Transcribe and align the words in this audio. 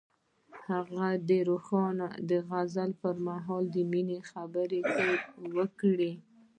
هغه 0.67 1.07
د 1.29 1.31
روښانه 1.49 2.07
غزل 2.49 2.91
پر 3.01 3.15
مهال 3.27 3.63
د 3.73 3.77
مینې 3.91 4.19
خبرې 4.31 4.79
وکړې. 5.55 6.13